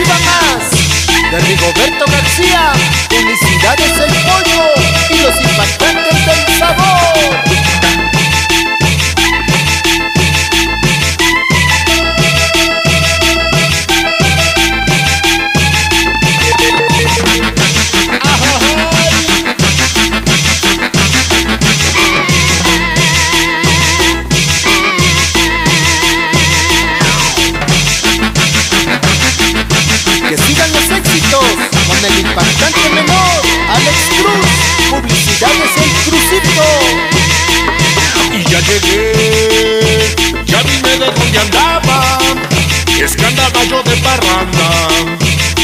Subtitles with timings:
[0.00, 0.70] exclusiva más
[1.30, 2.72] de Rigoberto García.
[3.08, 4.62] Felicidades el pollo
[5.10, 6.09] y los impactantes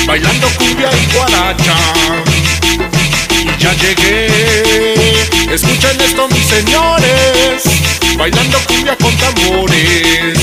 [0.07, 1.77] bailando cumbia y guaracha.
[3.59, 4.27] Ya llegué,
[5.53, 7.63] escuchen esto mis señores,
[8.17, 10.36] bailando cumbia con tambores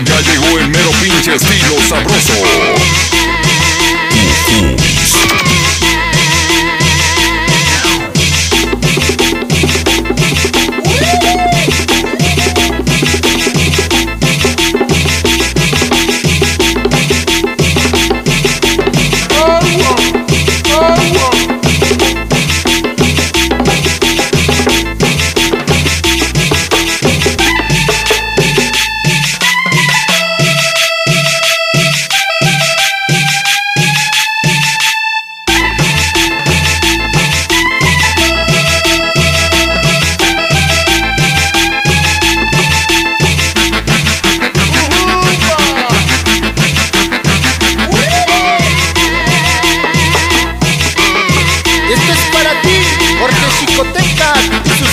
[0.00, 2.32] ya llegó el mero pinche estilo sabroso.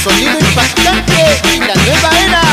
[0.03, 1.13] Sonido impactante
[1.53, 2.48] y la nueva era,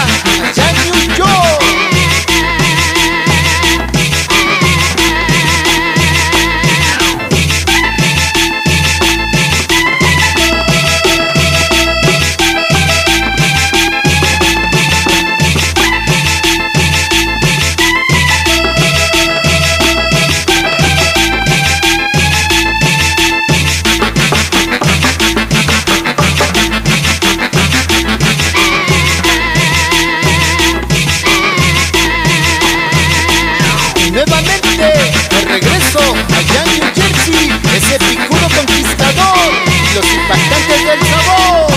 [34.27, 41.73] nuevamente, de regreso allá en New Jersey, ese picudo conquistador y los impactantes del sabor.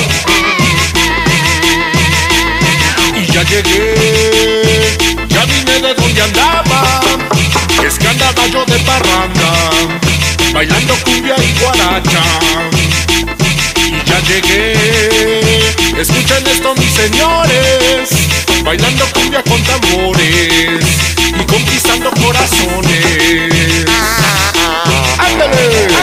[3.15, 7.01] Y ya llegué, ya vine de donde andaba.
[7.85, 9.71] Es que andaba yo de parranda,
[10.53, 12.23] bailando cumbia y guaracha.
[13.85, 14.73] Y ya llegué,
[15.97, 18.09] escuchen esto mis señores,
[18.63, 23.85] bailando cumbia con tambores conquistando corazones.
[23.87, 24.83] Ah, ah,
[25.17, 25.25] ah.
[25.25, 25.98] ¡Ándale!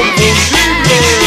[0.00, 1.19] Don't you?